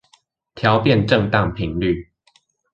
[0.55, 2.09] 調變振盪頻率